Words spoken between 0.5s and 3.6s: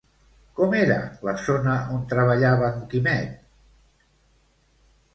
Com era la zona on treballava en Quimet?